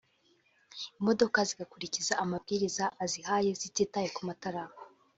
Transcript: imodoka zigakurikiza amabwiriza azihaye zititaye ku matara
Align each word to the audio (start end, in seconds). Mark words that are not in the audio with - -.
imodoka 0.99 1.37
zigakurikiza 1.49 2.13
amabwiriza 2.23 2.83
azihaye 3.03 3.49
zititaye 3.61 4.07
ku 4.15 4.21
matara 4.27 4.63